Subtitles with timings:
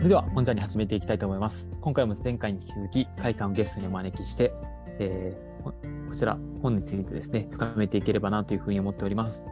[0.00, 1.70] それでは本日に始めていきたいと思います。
[1.82, 4.50] 今回も前回に引き続き、甲斐さんをゲストにお招きして、
[4.98, 5.60] えー
[6.08, 9.44] こちら本についてですね、深めていければなというふうに思っております。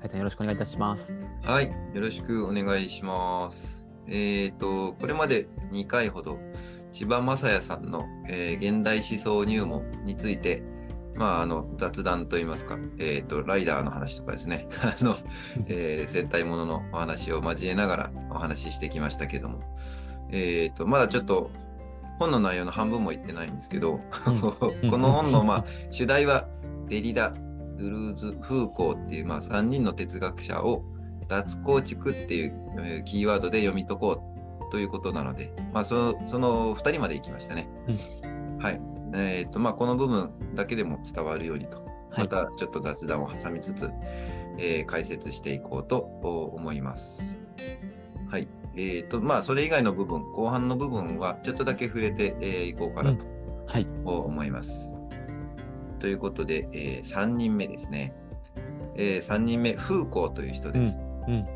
[0.00, 1.18] 甲斐さんよろしくお願いいたします。
[1.42, 3.90] はい、よろしくお願いします。
[4.06, 6.38] えっ、と、これまで2回ほど、
[6.92, 10.62] 千葉雅也さんの、えー現代思想入門について、
[11.14, 15.16] まあ、あの雑談といいますか、えっ、と、ライダーの話とかですね、 あの、
[15.66, 19.60] えー戦隊もののお話を交えながらお話ししてきましたけども、
[20.30, 21.50] えっ、と、まだちょっと、
[22.18, 24.40] 本の内容の半分も言ってないんですけど、うん。
[24.90, 26.48] この本の、まあ、主題は
[26.88, 30.84] デリダ、ドゥルーズ、フーコーっていう、まあ、3人の哲学者を
[31.28, 34.22] 脱構築っていうえーキーワードで読み解こ
[34.68, 37.68] うということなので、まあ、そのその2人まで行きましたね。
[38.58, 38.91] はい。
[39.14, 43.90] えっ、と、まあ、この部分だけでも伝わるようにと、はいまたちょっと雑談を挟みつつ、
[44.58, 47.40] えー解説していこうとお思います。
[48.28, 48.48] はい。
[48.76, 53.26] えっ、と、まあ、それ以外の部分、後半の部分はちょっとだけ触れてい、えーいこうかなと
[53.66, 53.86] はい。
[54.04, 54.94] 思います。
[56.00, 58.12] ということで、え3人目ですね。
[58.96, 61.00] え3人目、フーコーという人です。
[61.28, 61.46] うん。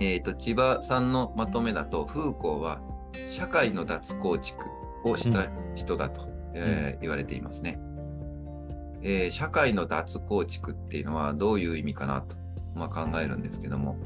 [0.00, 2.80] えーと千葉さんのまとめだと、フーコーは
[3.28, 4.66] 社会の脱構築
[5.04, 7.80] をした人だと、えー言われていますね、
[9.02, 12.36] えー社会の脱構築っていうのはどういう意味かなと、
[12.74, 13.96] まあ、考えるんですけども、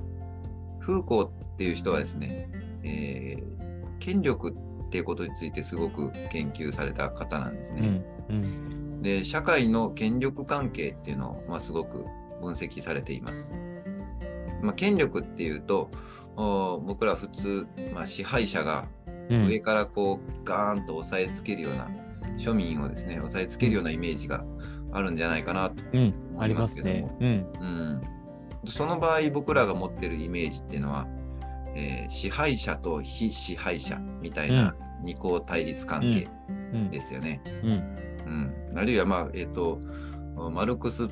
[0.80, 2.48] フーコーっていう人はですね、
[2.82, 3.56] えー
[3.98, 8.04] 権力っていうことについてすごく研究された方なんですね。
[8.28, 8.36] うん。
[8.36, 9.02] うん。
[9.02, 12.04] で社会の権力関係っていうのを、まあ、すごく
[12.40, 13.52] 分析されています。
[14.62, 15.90] まあ、権力っていうと
[16.36, 18.86] お僕ら普通、まあ、支配者が
[19.28, 21.88] うん上からこうガーンと押さえつけるような、
[22.36, 24.44] 庶民をですね押さえつけるようなイメージが
[24.92, 27.16] あるんじゃないかなと思いりまけどもますすね。
[27.20, 27.26] うん。
[27.60, 28.00] うん、
[28.66, 31.06] その場合僕らが持ってるイメージっていうのは、
[31.74, 36.28] えー支配者と非支配者みたいな二項対立関係
[36.72, 36.90] うん。
[36.90, 37.40] ですよね。
[37.62, 37.96] うん。
[38.72, 39.80] うん、あるいは、まあえー、と
[40.50, 41.08] マルクス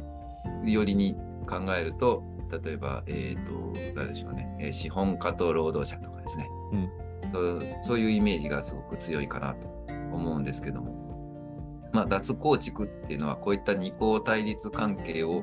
[0.64, 2.24] 寄りに考えると
[2.64, 6.90] 例えば、えー、と何でしょうね、えー資本家と労働者とかですね、うん
[7.32, 9.66] そうそういうイメージがすごく強いかなと
[10.12, 10.94] 思うんですけども、
[11.94, 15.42] まあ、脱構築っていうのはこういった二項対立関係を、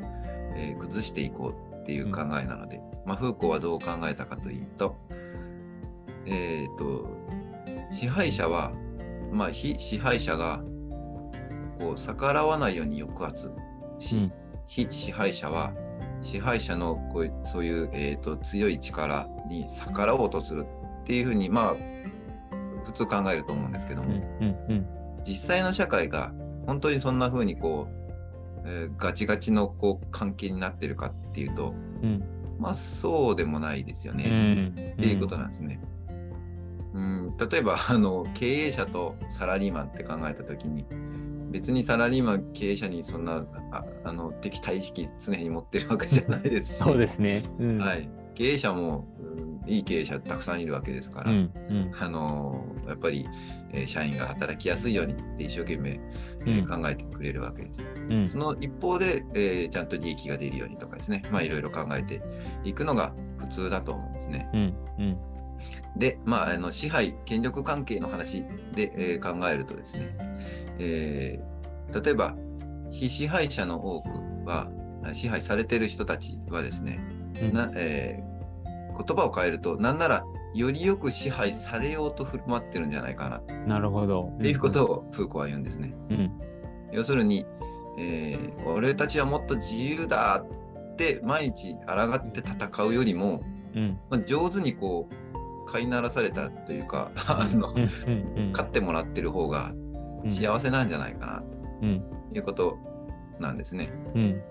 [0.55, 4.97] えー崩していこうっていう考えなので、まあ、フーコーはどう考えたかというと,、
[6.25, 7.07] えー、と
[7.91, 8.73] 支配者は、
[9.31, 10.61] まあ、非支配者が
[11.79, 13.51] こう逆らわないように抑圧
[13.97, 14.33] し、うん
[14.67, 15.73] 非支配者は
[16.21, 20.65] 支配者のこういそういう、えー、と強い力に逆らおうとする
[21.01, 21.75] っていうふうにまあ
[22.85, 24.57] 普通考えると思うんですけども、うん。
[24.69, 25.00] うん。
[25.25, 26.33] 実際の社会が
[26.65, 31.73] 本当にそんなふうにこう、えーガチガチのこう関係になってるかっていうと
[32.03, 32.23] うん。
[32.59, 34.29] まあそうでもないですようね。
[34.29, 34.67] ん。
[34.69, 35.79] っていうことなんですね。
[36.93, 40.85] うん、例えばあの経営者とサラリーマンって考えた時に
[41.49, 47.43] 別にサラリーマン経営者にそんなああの敵対意識常に持ってるわけじゃないですしそうですね。
[47.59, 47.77] うん。。
[47.79, 51.51] はいい、経営者も、うんいい経営者たくさんいるわけですから、うん。
[51.69, 51.91] うん。
[51.97, 53.27] あのやっぱり、
[53.71, 55.99] えー社員が働きやすいようにって一生懸命、
[56.45, 57.85] えー考えてくれるわけです。
[58.09, 58.37] うんそ。
[58.37, 62.21] の一方で、えーちゃんと利益が出るようにとかですね、まあいろいろ考えて
[62.65, 64.49] いくのが普通だと思うんですね。
[64.53, 64.73] うん。
[64.99, 65.17] うん。
[65.97, 68.43] で、まあ、あの支配、権力関係の話
[68.75, 70.15] で、えー考えるとですね、
[70.79, 72.35] えー例えば、
[72.91, 74.09] 非支配者の多く
[74.45, 74.69] は、
[75.13, 76.99] 支配されている人たちはですね、
[77.41, 78.30] うんなえー
[78.97, 84.33] 言葉を変えると、なんなら、よりよく支配されようと振る舞ってるんじゃないかなっなるほど。
[84.41, 85.93] ていうことをフーコーは言うんですね。
[86.09, 86.31] うん。
[86.91, 87.45] 要するに、
[87.97, 90.43] えー俺たちはもっと自由だ
[90.93, 93.41] って毎日抗って戦うよりも、
[93.75, 93.99] うん。
[94.09, 97.69] まあ、上手にこう飼いならされたというかあの。
[98.51, 99.71] 飼ってもらってる方が
[100.27, 101.43] 幸せなんじゃないかな
[101.81, 102.01] うん。
[102.33, 102.77] ということ
[103.39, 103.89] なんですね。
[104.15, 104.41] うん。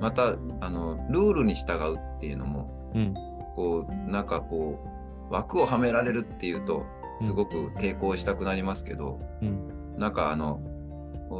[0.00, 3.14] またあのルールに従うっていうのもうん。
[3.56, 4.82] こうなんかこ
[5.30, 6.84] う枠をはめられるっていうと
[7.20, 9.96] すごく抵抗したくなりますけど、うん。
[9.98, 10.60] なんかあの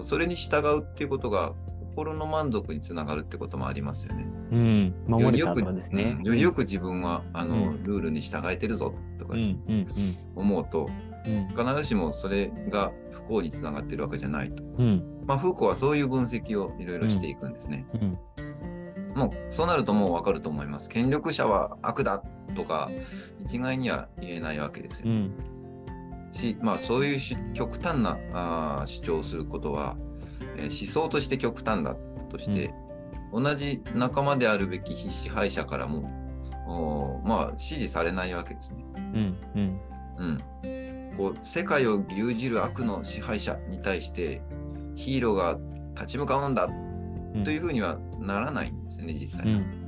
[0.03, 1.55] それに従うっていうことが
[1.91, 4.27] 心の満足につながるってこともありますよね。
[4.53, 4.95] うん。
[5.07, 6.25] 守れたよりよくのですねうん。
[6.25, 9.41] よりよく自分はあの、うんルールに従えてるぞとかうん。
[9.41, 10.19] うん。
[10.37, 10.89] 思うと
[11.27, 11.49] うん。
[11.49, 14.63] 必ずしもそれが不幸につながってるわけじゃないと。
[14.79, 15.25] うん。
[15.27, 17.87] まあ、フーコーはそういう分析をいろいろしていくんですね。
[19.15, 19.21] うん。
[19.21, 20.89] もうそうなるともうわかると思います。
[20.89, 22.23] 権力者は悪だ
[22.55, 22.91] とか
[23.39, 25.05] 一概には言えないわけですよ。
[25.07, 25.33] うん。
[26.33, 29.97] し、まあ、そういうし極端なあー主張をすることは、
[30.57, 31.97] えー思想として極端だ
[32.29, 32.73] として、
[33.33, 38.85] 同じ仲間であるべき非支配者からもまあ支持されないわけですね。
[38.97, 39.37] うん。
[39.55, 39.81] うん。
[40.21, 44.43] うん、こう世界を牛耳る悪の支配者に対して
[44.95, 45.59] ヒーローが
[45.95, 46.90] 立ち向かうんだうん
[47.45, 49.55] というふうにはならないんですよね、実際に。
[49.55, 49.81] うん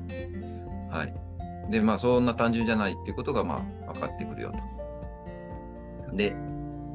[0.91, 1.15] はい。
[1.71, 4.53] で、まあ、そんな単純じゃないっていうことが、まあ、分かってくるよ
[6.11, 6.17] と。
[6.17, 6.37] で、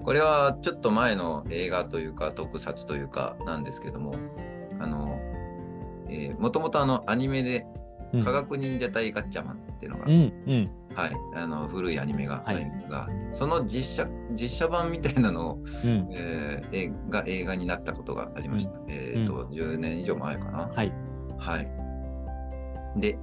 [0.04, 4.16] これはちょっと前の映画というか、特撮というかなんですけども、
[4.80, 5.20] あの、
[6.10, 7.66] えー、もともとあの、アニメで、
[8.14, 16.10] うん科学忍者隊ガッチャマンっていうのが、うんうんはい、あの古いアニメがあるんですが、その実写実写版みたいなのを、うん。
[16.12, 18.74] えー映が映画になったことがありました。
[18.88, 20.72] えっ、と、10年以上前かな。
[20.74, 20.92] はい。
[21.38, 23.00] はい。
[23.00, 23.20] で、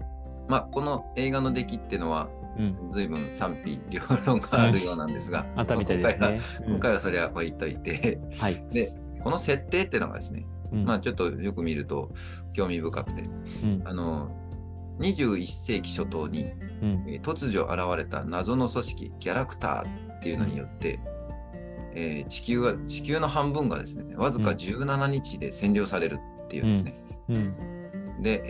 [0.48, 2.92] まあ、この映画の出来っていうのは、うん。
[2.92, 6.20] 随分賛否両論があるようなんですが、 あったみたいですね。
[6.20, 8.64] まあ今回はそれは置いといて、うんはい。
[8.70, 8.92] で、
[9.22, 10.84] この設定っていうのがですね、うん。
[10.84, 12.12] まあちょっとよく見ると
[12.52, 13.82] 興味深くて、うん。
[13.84, 14.30] あの、
[14.98, 16.46] 21世紀初頭に、う
[16.86, 17.04] ん。
[17.08, 21.00] えー突如現れた謎の組織、ギャラクターっていうのによって、
[21.94, 24.56] えー地球は、地球の半分がですね、わずかうん。
[24.56, 26.94] 17日で占領されるっていうんですね。
[27.28, 27.54] うん。
[28.22, 28.42] で、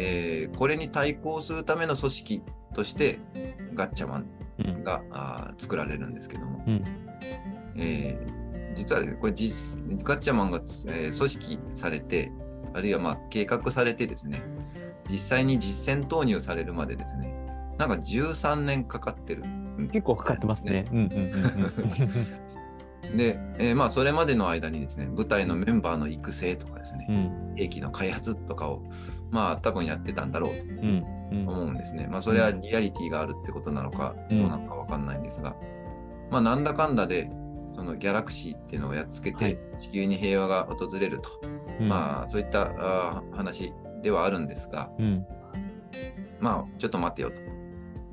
[0.42, 2.42] えーこれに対抗するための組織
[2.74, 3.18] として、
[3.74, 4.26] ガッチャマン
[4.58, 4.84] うん。
[4.84, 6.84] が、あー作られるんですけども、うん。
[7.76, 8.44] えー
[8.76, 10.58] 実はねこれ実、ガッチャマンが、
[10.88, 12.32] えー組織されて、
[12.74, 14.42] あるいはまあ計画されてですね、
[15.14, 17.32] 実際に実戦投入されるまでですね、
[17.78, 19.44] なんか13年かかってる。
[19.92, 20.86] 結構かかってますね。
[20.90, 22.26] うんうん
[23.16, 27.16] で、えーまあそれまでの間にですね、部隊のメンバーの育成とかですね、うん。
[27.16, 27.18] う
[27.52, 28.82] ん兵器の開発とかを、
[29.30, 30.62] まあ多分やってたんだろうと。
[30.64, 31.48] うんうん。
[31.48, 32.08] 思うんですね。
[32.10, 34.40] まあそれはリアリティがあるってことなのか、うん。
[34.40, 35.54] どうなのかわかんないんですが、
[36.30, 37.30] まあなんだかんだで、
[37.76, 39.54] そのギャラクシーっていうのをやっつけはい。
[39.54, 41.28] て地球に平和が訪れると、
[41.78, 41.88] うん。
[41.88, 43.72] まあそういったあー話
[44.04, 45.26] ではあるんですが、うん
[46.38, 47.40] まあちょっと待ってよと。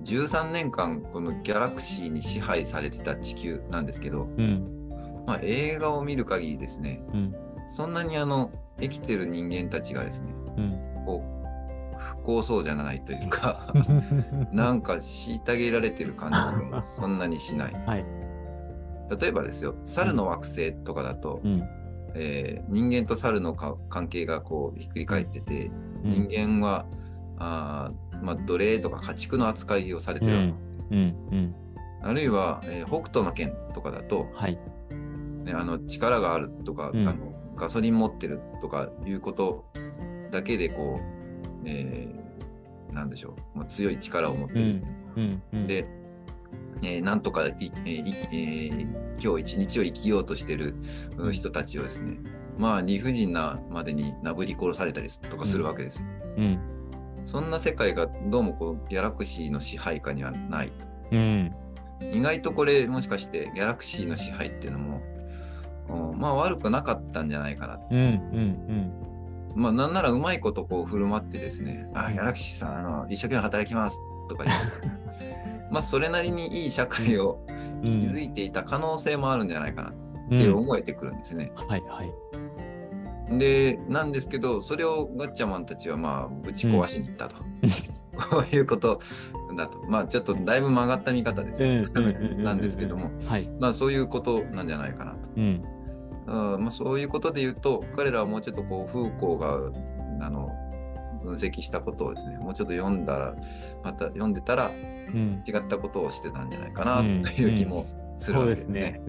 [0.04, 4.90] 13年間このギャラクシーに支配されてた地球なんですけど、うん
[5.28, 7.36] まあ映画を見る限りですね、うん
[7.68, 8.52] そんなにあの
[8.82, 11.24] 生きてる人間たちがですね、うんこ
[11.96, 13.72] う不幸そうじゃないというか、
[14.52, 17.74] なんか虐げられてる感じが そんなにしない。
[17.86, 18.06] はい。
[19.20, 21.64] 例えばですよ、猿の惑星とかだと、うん
[22.16, 25.72] えー人間と猿のか関係がこうひっくり返ってて、
[26.04, 26.86] 人間は、
[27.38, 30.54] あーまあ、奴隷とか家畜の扱いをされてる、うん。
[30.92, 31.16] うん。
[31.32, 31.56] うん。
[32.04, 34.60] あるいは、えー北斗の拳とかだと、はい。
[35.46, 37.08] ね、あの力があるとか、うん。
[37.08, 39.66] あのガソリン持ってるとかいうこと
[40.32, 41.04] だけでこう、
[41.66, 42.22] えー
[42.94, 45.42] なんでしょう、まあ、強い力を持ってですね、うん。
[45.54, 45.68] うん。
[45.68, 45.86] で、
[46.84, 50.76] えーなんとかい、えーいえー今日一日を生きようとしてる
[51.18, 52.18] うん人たちをですね、
[52.58, 56.04] まあ理不尽なまでになぶり殺されたりとかするわけです。
[56.38, 56.60] うん
[57.24, 60.72] そんな世界がどうもこうギャラクシーの支配下にはない。
[61.12, 61.56] うん
[62.12, 65.02] 意外とこれもしかしてギャラクシーの支配っていうのも、
[65.88, 67.80] おまあ悪くなかったんじゃないかな。
[67.92, 68.92] うんうん
[69.56, 74.00] まあなんならうまいことこう振る舞ってですね、あ、ギャラクシーさん、あの一生懸命働きます
[74.30, 74.88] とか言って、
[75.72, 77.46] まあそれなりにいい社会を
[77.84, 79.94] うん築いていた可能性もあるんじゃないかなっ
[80.32, 81.52] うんて思えてくるんですね。
[81.56, 82.12] はいはい。
[83.38, 87.38] で、なんですけど、それをガッチャマンたちはまあぶち壊しに行ったと。
[88.30, 89.00] こういうこと
[89.56, 89.80] だと。
[89.88, 91.88] まあちょっとだいぶ曲がった見方ですよ、
[92.44, 93.50] なんですけども、はい。
[93.60, 95.30] まあそういうことなんじゃないかなと。
[95.38, 95.64] うん
[96.28, 100.51] うんまあ、そういうことで言うと、彼らはもうちょっとこう、フーコーが、あの、
[101.24, 103.36] 分析したことをですね、もうちょっと読んだら、
[103.84, 104.72] また読んでたら、
[105.14, 105.44] うん。
[105.46, 107.84] 違ったことをしてたんじゃないかなうんという気も
[108.16, 109.02] するわけですすね。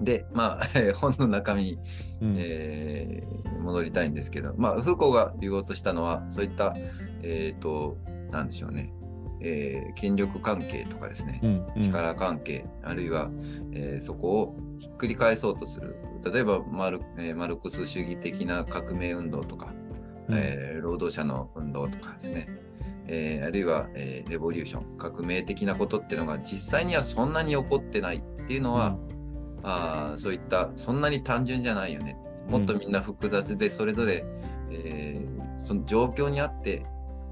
[0.00, 0.60] で、まあ、
[0.94, 1.78] 本の中身に、
[2.20, 2.36] うん。
[2.38, 6.76] えー戻りたいんですけど、まあ、フーコーが言おうとしたのは、そういった、
[7.22, 7.98] えっ、と、
[8.30, 8.92] なんでしょうね、
[9.40, 13.28] えー権力関係とかですね、うんうん力関係、あるいは、
[13.72, 15.96] えーそこをひっくり返そうとする。
[16.32, 19.72] 例えばマル、えーマルクス主義的な革命運動とか、
[20.28, 20.34] うん。
[20.36, 22.48] えー労働者の運動とかですね、
[23.06, 28.96] えーあるいは、えーレボリューション、革命的なことっていうのが実際にはそんなに起こってないっていうのは、
[29.62, 32.16] あーそういったそんなに単純じゃないよね。
[32.48, 34.24] もっとみんな複雑でそれぞれ、
[34.70, 36.84] えーその状況にあって、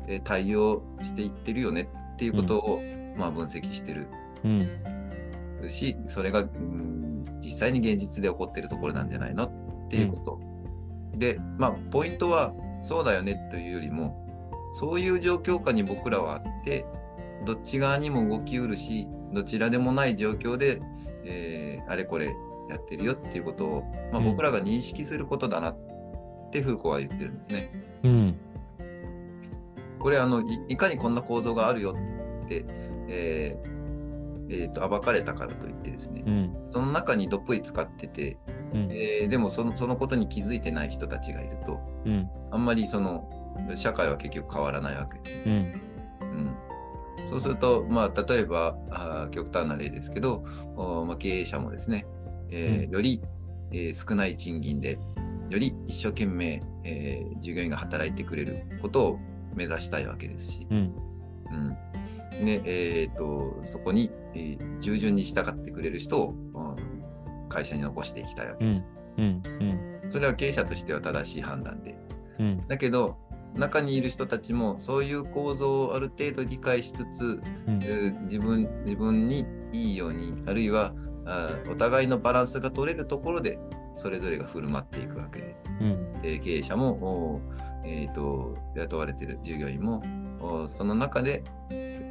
[0.09, 2.83] えー対応していってるよねっていうことを、
[3.17, 4.07] まあ、分析してる。
[4.45, 5.71] うん。
[5.71, 10.41] しそれが、うん実際に現実で起こってるところなんじゃないのっていうこと。
[11.19, 14.25] でまあポイントはそうだよねというよりも
[14.79, 16.85] そういう状況下に僕らはあって
[17.45, 20.81] どっち側にも動きうるしどちらでもない状況で、
[21.25, 22.35] えーあれこれ
[22.71, 25.77] やってるよっていうことを、まあ、うん僕らが認識することだなっ
[26.51, 27.71] てフーコーは言ってるんですね。
[28.05, 28.39] うん
[29.99, 31.97] これあのいいかにこんな構造があるよ
[32.45, 32.65] って、
[33.09, 33.75] えー
[34.51, 36.55] えー、と暴かれたからといってですね、うん。
[36.71, 38.37] その中にどっぷり使ってて、
[38.75, 38.89] うん。
[38.91, 42.29] えーでもそのそのことに気づいてない人たちがいると、うん。
[42.51, 43.31] あんまりその
[43.77, 45.49] 社会は結局変わらないわけです。
[45.49, 45.81] うん。
[46.21, 46.57] うん、
[47.31, 50.45] そうすると、まあ、例えばあー極端な例ですけど、
[50.77, 52.07] おまあ、経営者もですね、
[52.51, 53.23] えーうんより、
[53.73, 54.99] えー少ない賃金で、
[55.49, 59.19] より一生懸命、えー従業員が働いてくれることを
[59.55, 60.95] 目指したいわけですし、うん。
[61.53, 61.77] うん
[62.45, 66.94] でえー、とそこに、えー従順に従ってくれる人を、うん
[67.55, 68.87] 会社に残していきたいわけです。
[69.17, 69.43] うん。
[69.61, 70.11] うん。
[70.11, 71.97] それは経営者としては正しい判断で。
[72.41, 72.67] うん。
[72.67, 73.17] だけど、
[73.55, 77.79] 中にいる人たちもそういう構造をある程度理解しつつ、うん。
[77.83, 80.93] えー自分自分にいいようにあるいは
[81.27, 83.59] あーお互いのバランスが取れるところで
[83.95, 86.13] それぞれが振る舞っていくわけで、うん。
[86.25, 87.41] えー経営者も、
[87.85, 90.03] えー、と雇われている従業員も
[90.41, 91.45] おその中で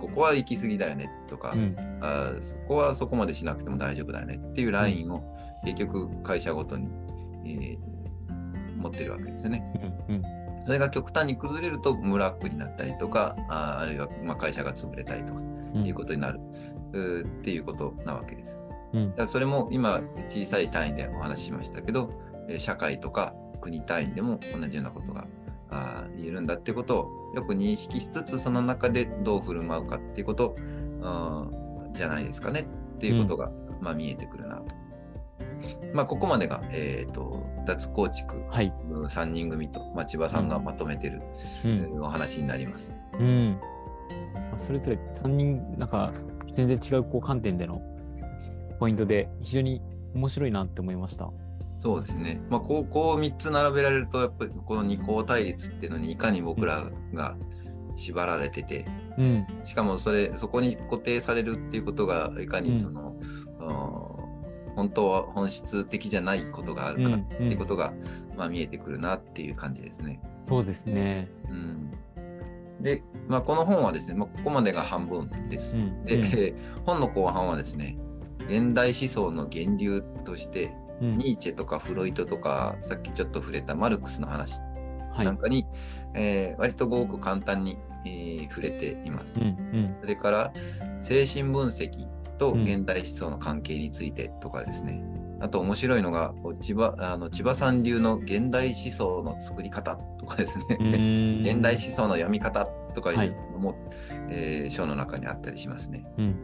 [0.04, 1.76] ここは行き過ぎだよねとか、うん。
[2.02, 5.24] あーそこはそこまでしなくても大丈夫だよねっていうラインを
[5.64, 6.90] 結局会社ごとに、
[7.46, 7.78] えー
[8.76, 9.64] 持ってるわけですよね。
[10.10, 10.22] うん。
[10.66, 15.86] それが極端に崩れるとムラックになったりとか、あーあるいはまあ会社が潰れたりとかうん。
[15.86, 16.40] いうことになる、
[16.92, 18.60] うーっていうことなわけです。
[18.94, 22.12] うんだからそれも今小さい単位でお話ししましたけど、
[22.50, 25.26] えー社会とか国単位でも同じようなことが
[25.74, 30.56] あー言えるんだっていうことをよく認識しつつその中でどう振る舞うかっていうこと
[31.94, 33.51] じゃないですかねっていうことが、
[33.82, 34.75] まあ、見えてくるなと。
[35.94, 38.74] まあ、ここまでが、えー、と脱構築はい。
[38.89, 41.80] 3人組と、まあ、千葉さんがまとめてる、うえん。
[41.86, 42.98] ーお話になります。
[43.20, 43.60] うん。
[44.34, 46.12] まあそれぞれ3人、なんか、
[46.51, 47.82] 全然違うこう観点での
[48.80, 49.82] ポイントで、非常に
[50.13, 51.32] 面白いなって思いました。
[51.84, 52.42] そうですね。
[52.50, 57.36] まあ、こう、こう3つ並べられると、やっぱりこの二項対立っていうのにいかに僕らが
[57.98, 58.86] 縛られてて、
[59.18, 59.46] うん。
[59.66, 63.18] しかもそれ、そこに固定されるっていうことが、いかにその、
[63.60, 64.24] あー
[64.75, 67.94] 本当は本質的じゃないことがあるかっていうことが、
[68.38, 70.22] まあ、見えてくるなっていう感じですね。
[70.46, 71.30] そうですね。
[71.50, 71.92] うん、
[72.82, 75.75] で、まあ、この本はですね、まあ、ここまでが半分です。
[75.75, 76.04] うん。
[76.06, 77.98] で、うん本の後半はですね、
[78.48, 80.74] 現代思想の源流として、
[81.04, 84.60] うんニーチェとかフロイトとか、さっきちょっと触れたマルクスの話
[85.14, 85.26] はい。
[85.26, 85.66] なんかに、
[86.16, 89.40] えー割とごく簡単に、えー触れています。
[89.40, 89.48] うん。
[89.48, 89.96] うん。
[90.02, 90.54] それから、
[91.02, 92.08] 精神分析
[92.38, 95.04] とうん現代思想の関係についてとかですね。
[95.40, 100.78] あと面白いのが、千葉あの千葉さん流の現代思想の作り方とかですね。
[100.80, 103.76] うん 現代思想の読み方とかはいいうのも、
[104.30, 106.06] えー章の中にあったりしますね。
[106.18, 106.36] うん。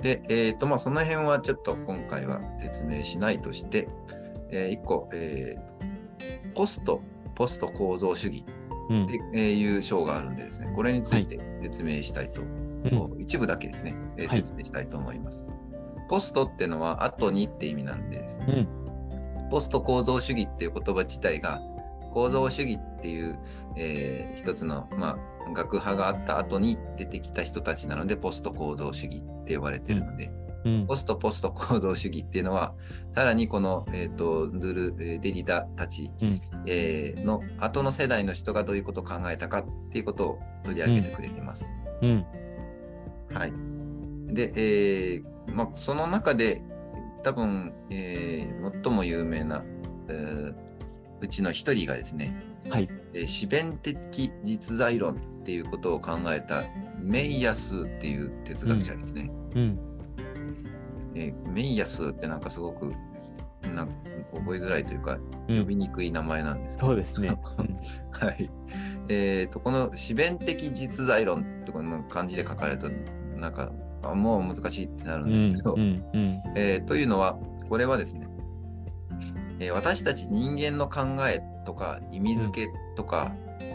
[0.00, 3.88] で、えーとまあ、その辺はちょっと今回は説明しないとして、
[4.50, 7.00] え1個、えーポスト、
[7.36, 8.44] ポスト構造主義
[8.90, 12.48] うんってえーいう章があるんでですね、これについて説明したいと、うん
[13.18, 15.46] 一部だけですね、えーはい説明したいと思います。
[16.08, 18.66] ポストってのは後にって意味なんでですね、
[19.42, 19.48] うん。
[19.50, 21.60] ポスト構造主義っていう言葉自体が
[22.14, 23.38] 構造主義っていう、
[23.76, 30.30] えー一つの、まあ、学派があった後に出てきた人たちなのでポスト構造主義って呼ばれてるので、
[30.64, 30.86] うん。
[30.86, 32.74] ポストポスト構造主義っていうのは
[33.14, 41.70] さらにこの、えー、とドゥル・えーデリダたち、うんえーの後の世代の人がどういうことを考えたかっていうことを取り上げてくれてます。
[42.02, 42.26] うん。
[43.32, 43.52] はい。
[44.32, 46.62] で、えーまあ、その中で
[47.22, 49.64] 多分、えー最も有名な、
[50.08, 50.54] えー
[51.20, 52.32] うちの一人がですね、
[52.70, 52.88] はい。
[53.14, 56.62] えー思弁的実在論っていうことを考えた
[57.00, 59.30] メイヤスっていう哲学者ですね。
[59.54, 59.78] うん。
[61.14, 62.92] えーメイヤスってなんかすごく
[63.74, 63.94] なんか
[64.34, 67.28] 覚えづらいというか、うん呼びにくい名前なんですけど、そうですね。
[68.12, 68.50] はい。
[69.08, 72.90] えーと、この思弁的実在論ってこの漢字で書かれると、
[73.38, 73.72] なんか、
[74.02, 75.32] あもう難しいってなるうんん。
[75.38, 76.04] ですけど、うん。
[76.12, 76.38] うん。
[76.54, 77.38] えーというのは、
[77.70, 78.28] これはですね、
[79.58, 83.34] えー私たち人間の考えとか意味付けとか、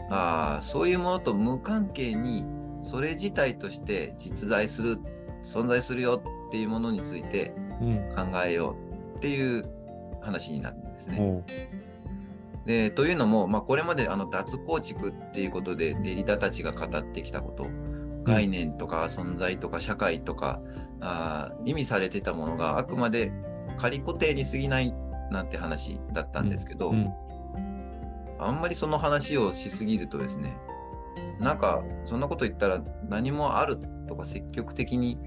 [0.09, 2.43] あーそういうものと無関係に、
[2.81, 4.97] それ自体として実在する、
[5.43, 8.15] 存在するよっていうものについてうん。
[8.15, 8.75] 考えよ
[9.15, 9.63] うっていう
[10.21, 11.17] 話になるんですね。
[11.19, 11.43] おう
[12.65, 17.67] でというのも、まあ、これまであの脱構築っていうことでデリダたちが語ってきたこと
[18.23, 20.61] 概念とか存在とか社会とか、
[20.99, 23.31] あー意味されてたものがあくまで
[23.77, 24.95] 仮固定に過ぎない
[25.29, 27.07] なんて話だったんですけど、うん。
[28.47, 30.57] あんまりその話をしすぎるとですね
[31.39, 35.17] なんかそんなこと言ったら何もあるとか積極的に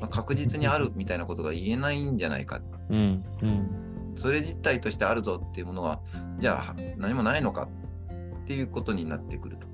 [0.00, 3.24] まあ確実にあるみたいなことが言えないんじゃないかうん。
[3.42, 4.12] うん。
[4.14, 6.00] それ自体としてあるぞっていうものは、
[6.38, 7.68] じゃあ何もないのか
[8.42, 9.66] っていうことになってくると。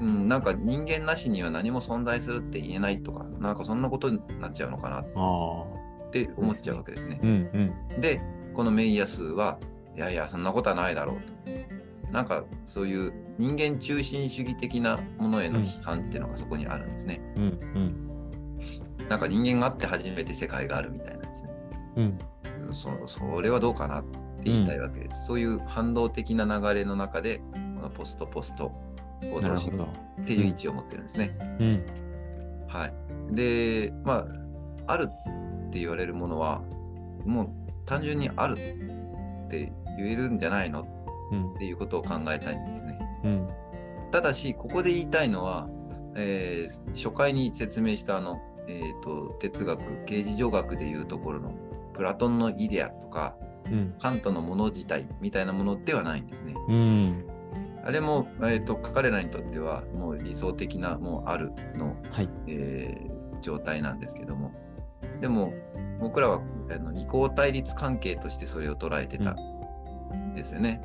[0.00, 5.64] うん、なんか人間なしには何も存在するって言えないとか、なんかそんなことになっちゃうのかなっあ
[6.10, 7.26] て思っちゃうわけですねあ。。
[7.26, 8.00] うんうん。
[8.00, 8.20] で、
[8.54, 9.58] このメイヤスは、
[9.96, 11.55] いやいや、そんなことはないだろうと。
[12.16, 17.20] なんかそういう人間中心主義的なものへの批判っていうのがそこにあるんですね。
[17.36, 17.46] うんう
[17.78, 19.08] ん。
[19.10, 21.50] なんか人間があって初めて世界があるみたいなんですね。
[21.96, 22.18] うん。
[22.72, 25.26] そそれはどうかなって言いたいわけです。
[25.26, 28.72] そういう反動的な流れの中で、このポストポスト
[29.20, 29.86] 行動主義。
[30.22, 31.36] っていう位置を持ってるんですね。
[31.60, 31.86] うん。
[32.66, 32.94] はい。
[33.34, 34.26] で、ま
[34.86, 36.62] あ、あるって言われるものは、
[37.26, 37.48] もう
[37.84, 40.95] 単純にあるって言えるんじゃないのうん
[41.54, 42.98] っていうことを考えたいんですね。
[43.24, 43.48] うん。
[44.12, 45.68] ただし、ここで言いたいのは、
[46.14, 51.54] えー初回に説明したあの、えーと哲学、形而上学でいうところの
[51.92, 53.36] プラトンのイデアとか、
[53.70, 53.94] うん。
[54.00, 56.54] カントのもの自体みたいなものではないんですね。
[56.68, 57.24] うん。
[57.84, 62.28] あれも、えー、と彼らにとってはもう理想的なもうあるのはい。
[62.46, 64.52] えー状態なんですけども
[65.20, 65.54] でも
[66.00, 66.40] 僕らは
[66.70, 70.80] あの二項対立関係としてそれを捉えてたんですよね。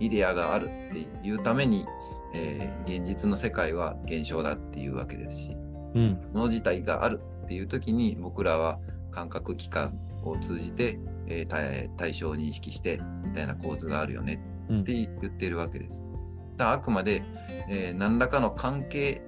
[0.00, 1.86] イデアがあるっていうために、
[2.34, 5.56] えー現実の世界は現象だっていうわけですし
[5.94, 6.20] うん。
[6.32, 8.78] もの自体があるっていう時に僕らは
[9.10, 15.98] 感覚器官を通じて、えー対対象を認識してみたいな構図があるよねうんって言っているわけです。
[16.56, 17.22] だからあくまで、
[17.68, 19.22] えー何らかの関係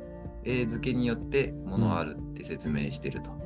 [0.44, 3.39] えー付けによってものあるって説明していると。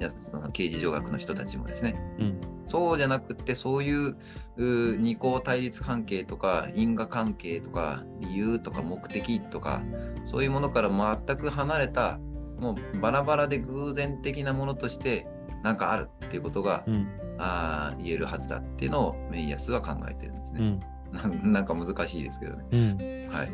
[0.00, 1.94] いやその刑事上学の人たちもですね。
[2.18, 2.40] うん。
[2.66, 4.16] そうじゃなくってそういう
[4.56, 9.82] 二項対立関係とか因果関係とか理由とか目的とか
[10.24, 12.18] そういうものから全く離れた
[12.58, 15.26] もうバラバラで偶然的なものとして
[15.62, 17.08] なんかあるっていうことが、うん。
[17.42, 20.60] あー言えるはずだっていうのをメイヤスは考えてるんですね。
[20.60, 20.80] うん
[21.12, 22.64] なんか難しいですけどね。
[22.70, 23.30] うん。
[23.34, 23.48] はい。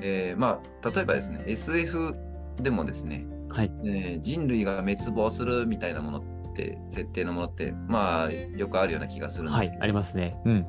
[0.00, 2.14] えーまあ、例えばですね、SF
[2.60, 3.24] でもですね、
[3.56, 3.72] はい。
[3.84, 6.22] えー人類が滅亡するみたいなものっ
[6.54, 9.72] て、設定のものって、まあ、よくあるような気がするんですけど、。
[9.72, 10.38] はいありますね。
[10.44, 10.64] うん。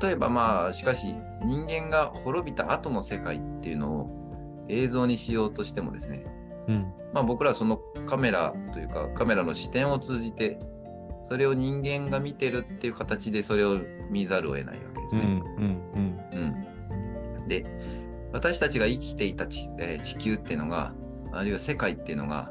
[0.00, 6.24] 例えばまあ、しかし、人間が滅びた後の世界っていうのを映像にしようとしてもですね、
[6.68, 6.92] うん。
[7.12, 10.58] まあ僕らはそのカメラというか、カメラの視点を通じて、
[11.28, 13.78] それを人間が見てるっていう形でそれを
[14.10, 15.22] 見ざるを得ないわけですうん。
[15.22, 15.66] うね。
[15.66, 16.64] ん。
[17.38, 17.66] うん、で
[18.32, 20.92] 私たちが生きていた地,、えー地球っていうのが
[21.38, 22.50] あるいは世界っていうのが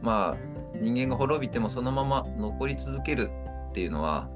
[0.00, 0.36] まあ
[0.80, 3.30] 人間が滅びてもそのまま残り続ける
[3.70, 4.28] っていうのは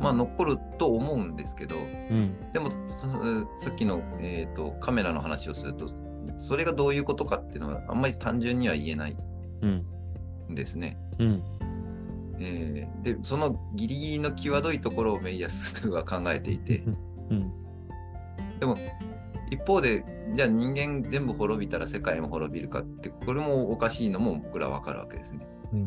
[0.00, 2.52] まあ残ると思うんですけどうん。
[2.52, 3.08] でもそ
[3.56, 5.90] さっきの、えー、とカメラの話をすると
[6.36, 9.16] それがどういうことかっていうのはあんまり単純には言えない
[9.62, 9.86] うん。
[10.50, 10.98] んですね。
[11.18, 11.42] うん。
[12.40, 16.82] えーでそのギリギリの際どいところをメイヤスは考えていて。
[17.30, 17.52] うん。
[18.58, 18.76] でも
[19.52, 25.46] 一方でじゃあ人間全部滅びたら世界も滅びるかってこれもおかしいのも僕らわかるわけですね。
[25.72, 25.86] うん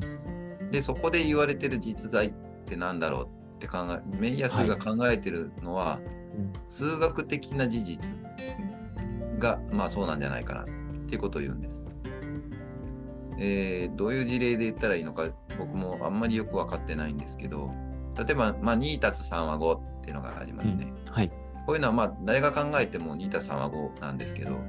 [0.72, 2.34] でそこで言われてる実在っ
[2.66, 3.26] てなんだろう
[3.56, 6.16] って考えメイヤスが考えてるのは、うん
[6.68, 8.18] 数学的な事実
[9.40, 10.66] がまあそうなんじゃないかなっ
[11.08, 11.86] ていうことを言うんです。
[13.40, 17.72] えーどういう事例で言ったらいいのか僕もあんまりよく分かってないんですけど
[18.18, 20.94] 例えば、まあ、2たす3は5っていうのがありますね。
[21.10, 21.32] はい。
[21.66, 24.60] こういうのはまあ誰が考えても2たす3は5なんですけど、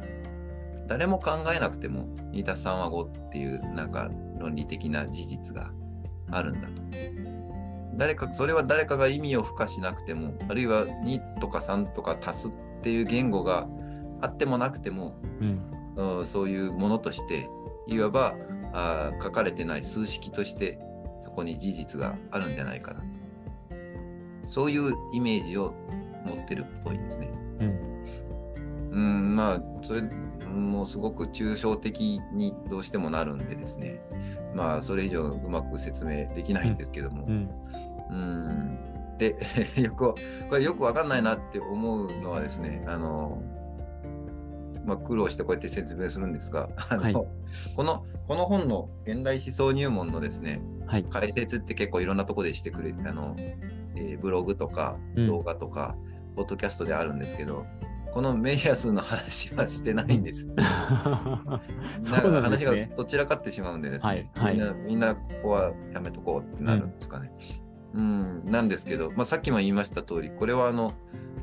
[0.86, 5.70] 誰も考えなくても2たす3は5っていうなんか論理的な事実が
[6.30, 6.82] あるんだと。
[7.96, 13.66] 誰か、それは誰かが意味を付加しなくても、あるいは2とか3とか足すっていう言語が
[14.20, 15.48] あってもなくても、うん。
[15.96, 17.48] うんそういうものとして、
[17.86, 18.34] いわば
[18.74, 20.78] あー書かれてない数式として
[21.20, 23.02] そこに事実があるんじゃないかな。
[24.44, 25.74] そういうイメージを
[26.26, 27.28] 持ってるっぽいですね。
[27.60, 27.96] うん。
[28.90, 30.02] うん、まあ、それ
[30.56, 34.00] もうすごく抽象的にどうしてもなるんでですね。
[34.54, 37.26] まあ、それ以上うまく説明できないんですけども。
[37.26, 37.50] うん。
[38.10, 38.78] うん。
[39.18, 39.36] で、
[39.82, 40.14] よく、
[40.48, 43.42] これよくわかんないなって思うのはですね、あの、
[44.86, 47.26] まあ、苦労してこうやって説明するんですが、あのはいこ
[47.84, 51.04] の、この本の現代思想入門のですね、はい。
[51.04, 53.76] 解説って結構いろんなとこでしてくれあの、えー
[54.20, 55.96] ブログとかうん動画とか、
[56.36, 57.66] ポッドキャストであるんですけど、
[58.12, 60.48] このメイヤスの話はしてないんです。
[62.02, 62.92] そうなんです話がね。
[62.96, 67.32] どちらかってしまうんでですね、はいはいみんな、みんなここはやめとこうってなるんですかね。
[67.94, 70.92] うん、なんですけど、まあ、さっきも言いました通り、これはあの、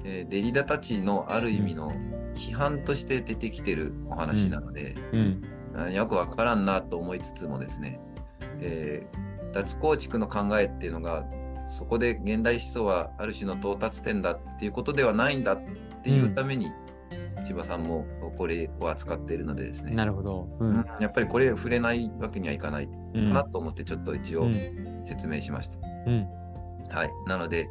[0.04, 1.92] えーデリダたちのある意味の
[2.36, 5.42] 批判として出てきてるお話なので、うん。
[5.76, 8.00] あよくわからんなと思いつつもですね、
[8.62, 11.26] えー脱構築の考えっていうのが
[11.68, 15.62] そこで現代思想はある種の到達点だっていうことではないんだっ
[16.04, 16.72] ていうために、
[17.44, 18.06] 千葉さんも
[18.38, 20.48] これを扱っているのでですね、なるほど。
[20.60, 20.86] ううんん。
[21.00, 25.78] やっぱりこれ触れないわけにはいかないかうんなと思ってちょっと一応うん説明しました。
[26.08, 26.28] うん。
[26.90, 27.70] はい、なので、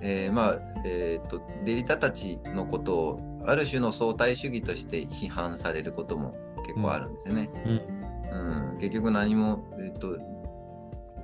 [0.00, 6.34] えーまあ、えー、とデリタたちのことをある種の相対主義として批判されることも
[6.66, 7.50] 結構あるんですよね。
[7.64, 10.18] うん結局何も、えーと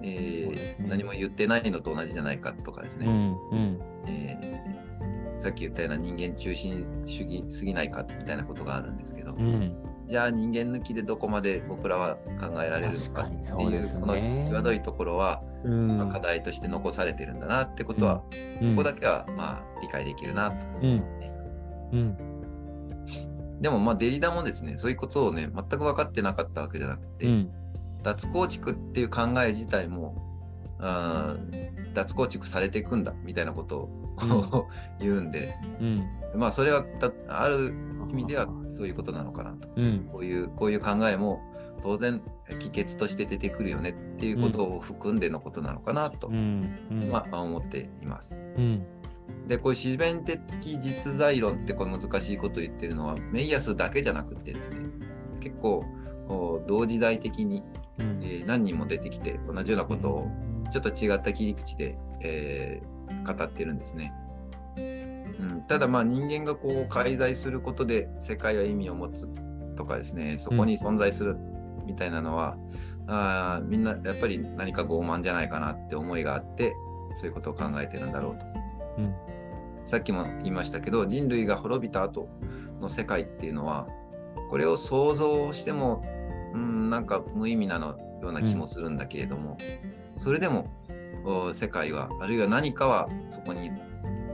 [0.03, 3.37] え何も言ってないのと同じじゃないかとかですね、うん。
[3.51, 3.81] うん。
[4.07, 4.79] えー
[5.39, 9.73] さっき言ったような人間中心主義すぎないかみたいなことがあるんですけど、うん。
[10.09, 15.99] じゃあ人間抜きでどこまで僕らは考えられるのかってそうねいうこの際どいところは、うん。
[15.99, 18.23] まあ課題として残されてるんだなってことは、
[18.61, 20.67] うんそこだけはまあ理解できるなと。
[20.83, 21.05] うん。
[21.93, 22.17] うん。
[23.61, 27.51] でもまあデリダもですね、そういうことをね、全く分かってなかったわけじゃなくて、うん。
[28.03, 30.15] 脱構築っていう考え自体も、
[31.95, 33.91] 脱構築されていくんだみたいなことを、
[34.99, 35.69] 言うんでですね、
[36.35, 36.41] うん。
[36.41, 37.73] まあそれはたある
[38.11, 39.69] 意味ではそういうことなのかなと。
[39.77, 40.09] うん。
[40.11, 41.41] こういうこういう考えも
[41.83, 42.21] 当然
[42.59, 46.79] 帰結として出てくるよねっていうことを含んでのことなのかなと、うん。
[46.91, 47.09] うん。
[47.11, 48.39] まあ思っています。
[48.57, 48.83] うん。
[49.47, 54.77] で、こういう自然的実在論ってこれ難しいことを言ってるのは、メイヤスだけじゃなくてですね、
[55.41, 55.85] 結構
[56.29, 57.63] お同時代的に、
[58.01, 60.31] うんえー何人も出てきて同じようなことを
[60.73, 64.13] ちょっと違った切り口で、えー語ってるんですね。
[64.77, 69.29] うん、ただまあ人間がこう介在することで世界は意味を持つ
[69.77, 71.37] とかですね、そこに存在する
[71.87, 72.59] みたいなのは、
[73.07, 76.75] あーみんなやっぱり何か傲慢じゃないかなって思いがあって、
[77.15, 78.47] そういうことを考えてるんだろうと。
[78.99, 79.15] うん。
[79.87, 82.29] さっきも言いましたけど人類が滅びた後
[82.81, 83.87] の世界っていうのは
[84.51, 86.05] これを想像しても、
[86.55, 89.57] うん、なんか無意味なのような気もするんだけれども、
[90.17, 90.67] それでも
[91.25, 93.71] お世界はあるいは何かはそこに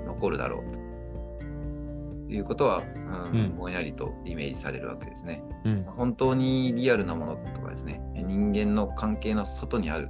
[0.06, 5.42] 残るだろうということは、うんうんぼんやりとイメージされるわけですね。
[5.64, 5.84] うん。
[5.84, 10.08] 本当にリアルなものとかですね人間の関係の外にある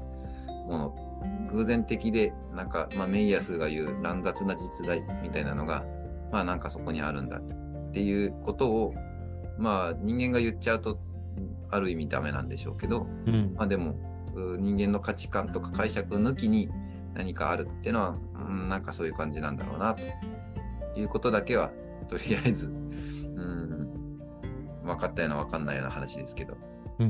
[0.68, 5.84] もの偶然的でなんか、まあ、メイヤスが言う乱雑な実在みたいなのが
[6.32, 8.94] まあなんかそこにあるんだっていうことを
[9.58, 10.98] まあ人間が言っちゃうと
[11.74, 13.54] ある意味ダメなんでしょうけどうん。
[13.56, 13.96] まあでも
[14.34, 16.68] う人間の価値観とか解釈抜きに
[17.14, 18.16] 何かあるっていうのは、
[18.48, 20.02] うん、なんかそういう感じなんだろうなと
[20.98, 21.70] いうことだけは
[22.08, 24.18] とりあえず、 うん、
[24.84, 26.56] 分かったような分かんないような話ですけど、
[26.98, 27.08] うん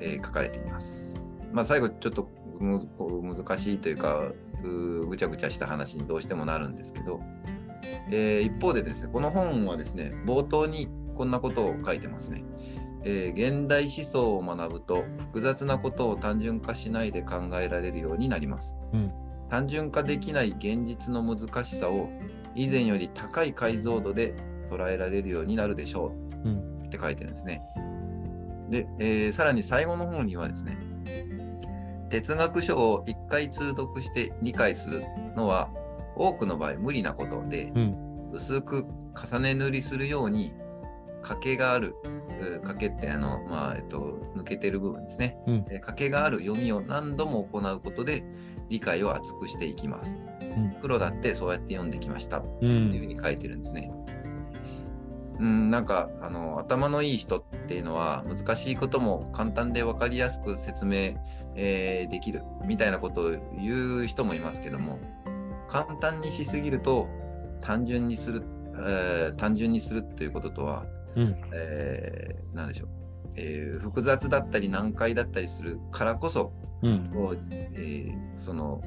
[0.00, 1.32] えー書かれています。
[1.52, 2.28] まあ最後ちょっと
[2.60, 7.20] 難しいというかうぐちゃぐちゃした話にどうしてもなるんですけど、
[8.10, 12.44] えー一方でですねこの本はですね冒頭にこんなことを書いてますね。
[13.04, 18.76] えー現代思想を学ぶと複雑なことを単純化しないで考えられるようになります。
[18.92, 19.12] うん
[19.48, 22.08] 単純化できない現実の難しさを
[22.54, 24.36] 以前より高い解像度で
[24.70, 27.60] 捉えられるようになるでしょう、うんって書いてるんですね。
[28.68, 30.78] で、えーさらに最後の方にはですね、
[32.10, 35.04] 哲学書を一回通読して理解する
[35.36, 35.68] のは
[36.16, 37.96] 多くの場合無理なことで、うん。
[38.32, 38.86] 薄く
[39.16, 40.52] 重ね塗りするように
[41.22, 41.94] 欠けがある
[42.40, 45.66] う欠けってあの、まあえっと、抜けてる部分ですね、うん。
[45.70, 48.24] えー欠けがある読みを何度も行うことで
[48.68, 50.76] 理解を厚くしていきます、ん。
[50.80, 52.38] プロだってそうやって読んできました。
[52.38, 52.42] う。
[52.42, 53.90] っていうんふうに書いてるんですね。
[55.38, 61.14] うん、なんかあの頭のいい人っていうのは難しいことも簡単で分かりやすく説明、
[61.54, 64.98] えーできるみたいなことを言う人もいますけども
[65.66, 67.08] 簡単にしすぎると
[67.62, 68.42] 単純にする、
[68.76, 70.84] えー単純にするということとは、
[71.16, 71.36] うん。
[71.52, 72.88] えーなんでしょう、
[73.36, 77.10] えー複雑だったり難解だったりするからこそうん。
[77.12, 78.82] こう、えーその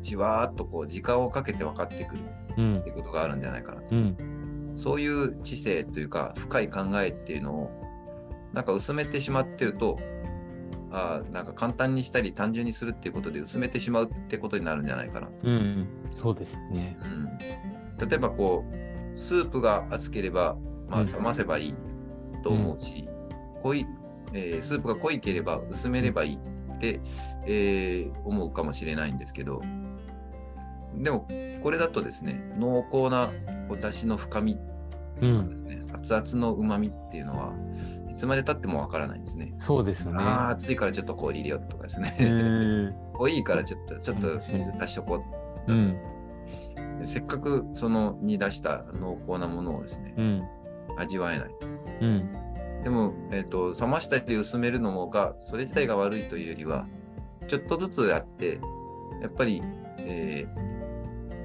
[0.00, 2.22] じわーっとこう時間をかけて分かってくる
[2.58, 3.88] うんっていうことがあるんじゃないかなと。
[3.94, 4.72] うん。
[4.76, 7.70] そういう知性というか深い考えっていうのを
[8.52, 9.98] なんか薄めてしまってると
[10.90, 15.28] あーなんか簡単にしたり単純にするっていうことで薄めてしまうってことになるんじゃないかな。
[15.42, 15.88] うん。
[16.14, 16.98] そうですね。
[17.04, 17.08] う
[18.04, 20.56] ん、例えばこうスープが熱ければ、
[20.94, 21.74] まあ、うん冷ませばいい
[22.42, 23.08] と思うし、
[23.62, 23.86] 濃い
[24.32, 27.00] えースープが濃いければ薄めればいいって、
[27.46, 29.60] えー思うかもしれないんですけど
[30.96, 31.26] でも
[31.62, 33.30] これだとですね濃厚な
[33.68, 34.56] お出汁の深み
[35.18, 37.52] とかですね、熱々のうまみっていうのは
[38.10, 39.54] いつまでたってもわからないんですね。
[39.58, 40.18] そうですよね。
[40.20, 42.10] ああ熱いからちょっと氷入れようとかですうね。
[42.90, 42.94] ん。
[43.14, 45.22] 濃いからちょっとちょっと水足しとこ
[45.68, 45.98] ううん。
[46.98, 50.42] でせっかくその煮出した濃厚なものをですね、うん。
[50.96, 51.48] 味わえない。
[52.00, 52.32] うん。
[52.82, 56.86] でも、えっ、と、冷ましたり薄めるのもが、それ自体が悪いというよりは、
[57.48, 58.60] ちょっとずつやって、
[59.22, 59.62] やっぱり、
[59.98, 60.74] えー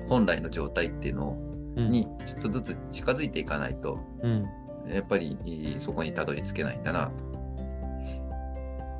[0.10, 1.38] 本来の状態っていうの
[1.76, 1.92] うん。
[1.92, 4.48] に、ちょっとずつ近づいていかないと、うん。
[4.92, 7.12] やっぱりそこにたどり着けないんだな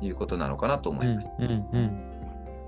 [0.00, 1.32] ということなのかなと思いました。
[1.40, 1.98] うん、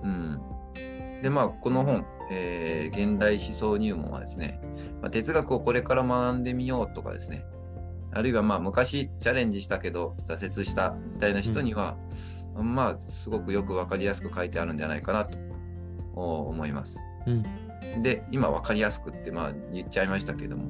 [0.02, 4.60] うん、でまあこの本、えー、現代思想入門はですね、
[5.00, 7.44] まあ、哲学をこれから学んでみようとかですね
[8.14, 11.96] あるいはまあ昔チャレンジしたけど挫折したみたいな人には、
[12.56, 15.38] うん、まあすごくよく分かりやすく書いてあるんじゃないかなと
[16.14, 17.00] 思います。
[17.26, 20.64] うん、で今分かりやすくってまあ言っちゃいましたけども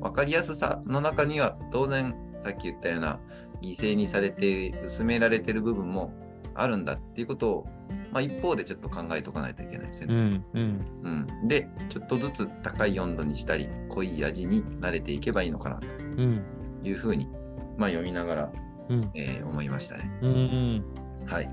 [0.00, 3.18] 分かりやすさの中には当然さっき言ったような
[3.62, 6.12] 犠牲にされて薄められてる部分も
[6.54, 7.66] あるんだっていうことを、
[8.12, 10.14] まあ、一方でちょっと考えておかないといけないですよね。
[10.14, 11.26] うんうん。
[11.42, 15.86] うん、でちょっとずつ高い温度にしたり濃い味に慣れていけばいいのかなと
[16.88, 17.28] いうふうに、
[17.76, 18.52] まあ、読みながら、
[18.88, 20.10] うんえー、思いましたね。
[20.22, 20.84] うんうん
[21.26, 21.50] はい、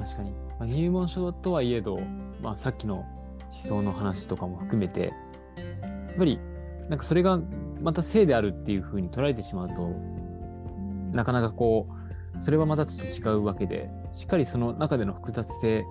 [0.00, 1.98] 確かに、まあ、入門書とはいえど、
[2.40, 3.06] まあ、さっきの思
[3.50, 5.12] 想の話とかも含めて
[5.56, 6.38] やっぱり
[6.88, 7.40] なんかそれが
[7.80, 9.88] また性であるっていうふうに捉えてしまうと
[11.12, 11.88] なかなかこ
[12.36, 15.84] うそれはまたちょっと違うわけでしっかりその中での複雑性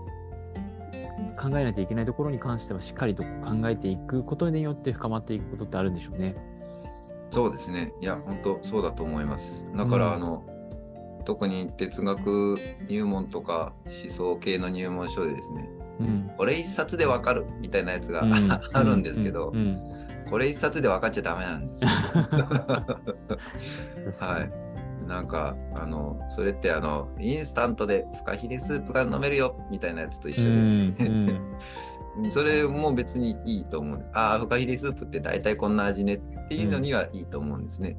[1.40, 6.36] 考えなきゃいけないところに関してはしっかりと考えていくことによって深まっていくことってあるんでしょうね。
[7.32, 7.94] そうですね。
[8.02, 9.66] いや、本当そうだと思います。
[9.76, 10.44] だから、うん、あの、
[11.26, 12.58] 特に哲学
[12.88, 19.52] 入門とか思想系の入門書でですね、うん、これ一冊でわかるみたいなやつが、うん、 あるんですけど、
[20.30, 21.90] これ一冊で分かっちゃダメなんですよ。
[24.20, 24.52] はい。
[25.08, 30.58] なんか、あの、それってあの、インスタントでフカヒレスープが飲めるよみたいなやつと一緒で、うん。
[30.58, 30.96] うん、
[32.30, 34.12] それも別にいいと思うんです。
[34.14, 37.98] ああ、フカヒレスープって大体こんな味ねっていうのにはいいと思うんですね。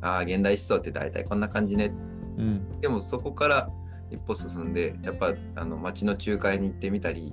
[0.00, 1.92] うん、ああ、現代思想って大体こんな感じね。
[2.38, 3.70] うん、でもそこから
[4.10, 7.32] 一歩進んで、やっぱあの街の仲介に行ってみたり、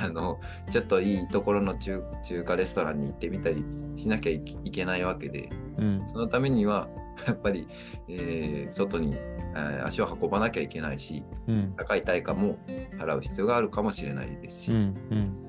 [0.00, 0.40] あの
[0.70, 3.64] ちょっといいところの中中華レストランに行ってみたり
[3.96, 4.40] しなきゃい
[4.70, 6.88] けないわけで、うん、そのためには
[7.26, 7.66] やっぱり、
[8.08, 12.58] えー、外に、えー、足を運ばなきゃいけないし、うん、高い対価も
[12.98, 14.96] 払う必要があるかもしれないですし、うん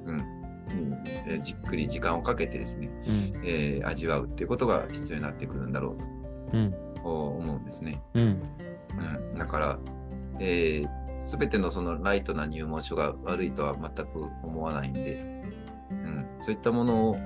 [0.05, 5.95] うん、じっくり時間をかけてですね、うん、えー、味わうっていうことが必要になってくるんだろ
[6.51, 8.01] うと、思うんですね。
[8.13, 8.41] うん。
[9.37, 9.79] だから、
[10.39, 15.41] えー全てのそのライトな入門書が悪いとは全く思わないんで、
[15.89, 17.17] うん、そういったものを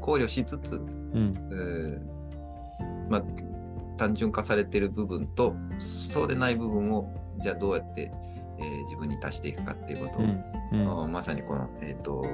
[0.00, 2.13] 考慮しつつ、うん
[3.08, 3.24] まあ、
[3.96, 8.10] 単純化されている部分とそうでない部分をじゃあどうやって、
[8.58, 12.26] えー、自分に足していくかっていうことを、うんうん、まさにこの、えーと、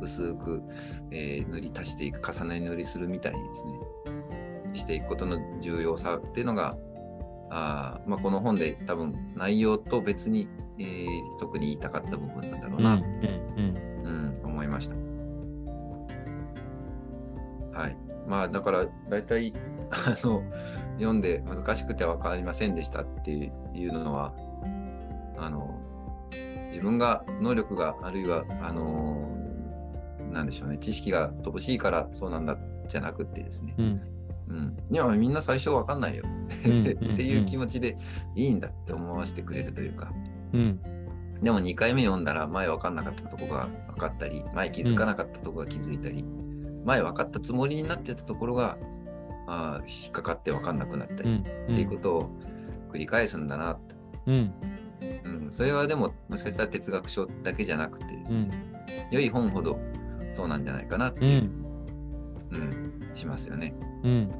[0.00, 0.62] 薄く、
[1.10, 3.72] えー、塗り足していく重ね塗りするみたいにですね
[4.74, 6.76] していくことの重要さっていうのが
[7.54, 14.96] あまあ、この本で多分内容と別に、えー、特に言いたかった部分なんだろうなと、うん、うん、思いました。
[17.78, 17.96] はい。
[18.26, 19.52] まあだから大体
[19.92, 20.42] あの
[20.96, 24.32] 読んで難しくて分かりませんでしたっていうのは
[25.38, 25.78] あの
[26.68, 29.28] 自分が能力があるいはあの
[30.32, 32.56] なんでしょうね知識が乏しいからそうなんだ
[32.88, 34.00] じゃなくてですね、うん。
[34.48, 36.24] うん、いやみんな最初わかんないよ。
[36.48, 37.96] っていう気持ちで
[38.34, 40.12] いいんだって思わせてくれるというか、
[40.52, 40.80] うん、
[41.42, 46.24] でも2回目読んだら前分かんなかったとこが分かったり前気づかなかったとこが気づいたり、
[46.84, 48.76] 前分かったつもりになってたところが
[49.46, 52.30] あ引っかかって分かんなくなったり、っていうことを
[52.90, 53.94] 繰り返すんだなって、
[54.26, 54.52] うん。
[55.24, 58.50] うん、それはでももしかしたら哲学書だけじゃなくてですね、
[59.10, 59.78] 良い本ほど
[60.32, 61.50] そうなんじゃないかなっていう、
[62.52, 62.92] うん。
[63.14, 63.74] しますよね。
[64.04, 64.30] うん、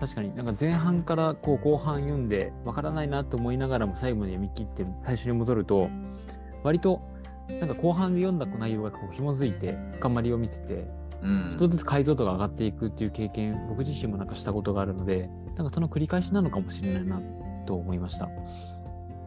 [0.00, 0.34] 確かに。
[0.34, 5.90] なんか前半からこう後半読んでわからないなと思いながらも最後まで読み切って最初に戻ると
[6.62, 7.02] 割と
[7.48, 10.86] なんか後半で読んだ内容がこう紐づいて深まりを見せて、
[11.24, 17.20] うん、一つずつ解像度が上がっていくっていう経験僕自身もなんかしたことがあるのでなんかその繰り返しなのかもしれないな
[17.66, 18.28] と思いました。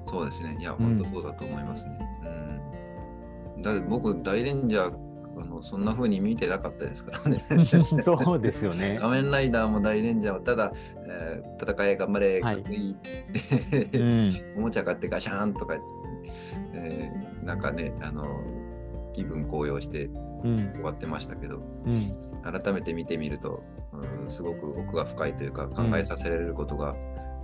[0.05, 0.57] そうですね。
[0.59, 1.99] いや、本当そうだと思いますね。
[3.55, 5.07] うん、だ僕、大レンジャー
[5.39, 7.39] あのそんな風に見てなかったですからね。
[8.01, 8.97] そうですよね。
[9.01, 10.73] 仮面ライダーも大レンジャーもただ、
[11.05, 15.77] えー、戦い頑張れ、かっこいいって、うん、 おもちゃ買ってガシャーンとか、
[16.73, 18.25] えー、なんかね、あの
[19.17, 20.09] 気分高揚して
[20.43, 23.63] 終わってましたけど、うん、改めて見てみると、
[24.21, 26.95] うん、すごく奥が深いというか考えさせられることが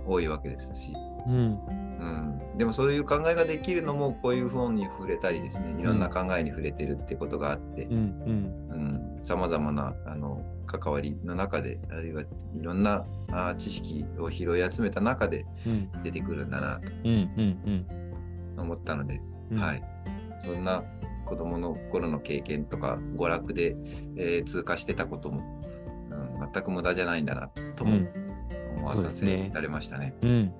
[0.06, 0.92] 多いわけですし。
[1.26, 1.58] うん。
[1.94, 7.88] うん、でもそういう考えができるのもこういう本に触れたりですねいろんな考えに触れてるってことがあって
[9.22, 12.26] さまざまなあの関わりの中であるいはい
[12.60, 15.46] ろんなあ知識を拾い集めた中で
[16.02, 16.78] 出てくるんだな
[18.56, 19.20] と思ったので、
[19.54, 19.82] はい、
[20.44, 20.82] そんな
[21.24, 23.76] 子どもの頃の経験とか娯楽で、
[24.16, 25.42] えー、通過してたことも、
[26.40, 28.06] うん、全く無駄じゃないんだなとも
[28.76, 30.14] 思わさせられましたね。
[30.22, 30.52] うん。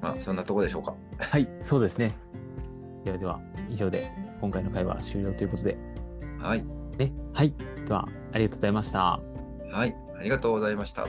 [0.00, 0.94] まあ、そんなとこでしょうか。
[1.18, 2.12] はい、そうですね。
[3.04, 4.10] ではでは、以上で
[4.40, 5.76] 今回の会話終了ということで。
[6.38, 6.64] はい。
[6.98, 7.54] ね、はい。
[7.86, 9.20] では、ありがとうございました。
[9.70, 9.96] はい。
[10.18, 11.06] ありがとうございました。